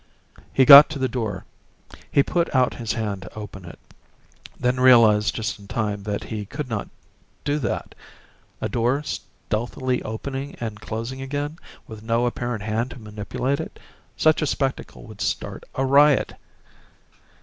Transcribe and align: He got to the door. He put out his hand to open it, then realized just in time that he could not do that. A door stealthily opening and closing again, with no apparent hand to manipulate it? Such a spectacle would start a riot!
He 0.51 0.65
got 0.65 0.89
to 0.89 0.97
the 0.97 1.07
door. 1.07 1.45
He 2.11 2.23
put 2.23 2.55
out 2.55 2.73
his 2.81 2.93
hand 2.93 3.21
to 3.21 3.33
open 3.37 3.65
it, 3.65 3.77
then 4.59 4.79
realized 4.79 5.35
just 5.35 5.59
in 5.59 5.67
time 5.67 6.01
that 6.05 6.23
he 6.23 6.43
could 6.47 6.67
not 6.67 6.89
do 7.43 7.59
that. 7.59 7.93
A 8.61 8.67
door 8.67 9.03
stealthily 9.03 10.01
opening 10.01 10.55
and 10.59 10.81
closing 10.81 11.21
again, 11.21 11.59
with 11.85 12.01
no 12.01 12.25
apparent 12.25 12.63
hand 12.63 12.89
to 12.89 12.99
manipulate 12.99 13.59
it? 13.59 13.79
Such 14.17 14.41
a 14.41 14.47
spectacle 14.47 15.03
would 15.03 15.21
start 15.21 15.65
a 15.75 15.85
riot! 15.85 16.33